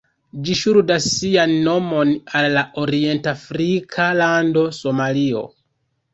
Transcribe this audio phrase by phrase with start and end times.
[0.45, 5.47] Ĝi ŝuldas sian nomon al la orient-afrika lando Somalio.